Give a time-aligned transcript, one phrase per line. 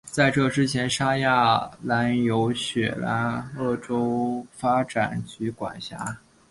[0.09, 6.17] 在这之前沙亚南由雪兰莪州发展局管辖。